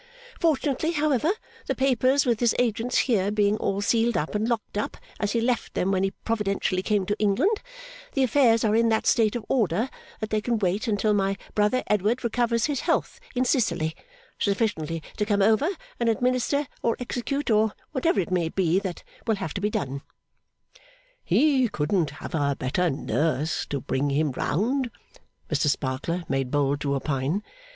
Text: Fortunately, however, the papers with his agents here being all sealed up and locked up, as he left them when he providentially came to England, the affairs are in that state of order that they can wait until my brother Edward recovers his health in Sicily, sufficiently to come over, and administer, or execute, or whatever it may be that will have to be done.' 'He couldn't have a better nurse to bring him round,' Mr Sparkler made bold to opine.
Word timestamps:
Fortunately, 0.39 0.93
however, 0.93 1.29
the 1.67 1.75
papers 1.75 2.25
with 2.25 2.39
his 2.39 2.55
agents 2.57 2.97
here 3.05 3.29
being 3.29 3.55
all 3.57 3.81
sealed 3.81 4.17
up 4.17 4.33
and 4.33 4.47
locked 4.49 4.75
up, 4.75 4.97
as 5.19 5.33
he 5.33 5.39
left 5.41 5.75
them 5.75 5.91
when 5.91 6.01
he 6.01 6.09
providentially 6.25 6.81
came 6.81 7.05
to 7.05 7.15
England, 7.19 7.61
the 8.13 8.23
affairs 8.23 8.63
are 8.65 8.75
in 8.75 8.89
that 8.89 9.05
state 9.05 9.35
of 9.35 9.45
order 9.47 9.91
that 10.19 10.31
they 10.31 10.41
can 10.41 10.57
wait 10.57 10.87
until 10.87 11.13
my 11.13 11.37
brother 11.53 11.83
Edward 11.85 12.23
recovers 12.23 12.65
his 12.65 12.79
health 12.79 13.19
in 13.35 13.45
Sicily, 13.45 13.95
sufficiently 14.39 15.03
to 15.17 15.23
come 15.23 15.43
over, 15.43 15.69
and 15.99 16.09
administer, 16.09 16.65
or 16.81 16.95
execute, 16.99 17.51
or 17.51 17.73
whatever 17.91 18.19
it 18.19 18.31
may 18.31 18.49
be 18.49 18.79
that 18.79 19.03
will 19.27 19.35
have 19.35 19.53
to 19.53 19.61
be 19.61 19.69
done.' 19.69 20.01
'He 21.23 21.67
couldn't 21.67 22.09
have 22.09 22.33
a 22.33 22.55
better 22.55 22.89
nurse 22.89 23.67
to 23.67 23.79
bring 23.79 24.09
him 24.09 24.31
round,' 24.31 24.89
Mr 25.51 25.67
Sparkler 25.67 26.23
made 26.27 26.49
bold 26.49 26.81
to 26.81 26.95
opine. 26.95 27.43